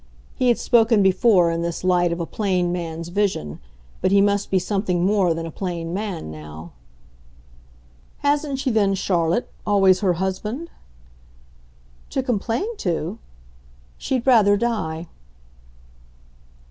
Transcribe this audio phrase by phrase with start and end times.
[0.33, 3.59] He had spoken before in this light of a plain man's vision,
[4.01, 6.71] but he must be something more than a plain man now.
[8.21, 10.71] "Hasn't she then, Charlotte, always her husband?"
[12.09, 13.19] "To complain to?
[13.99, 15.05] She'd rather die."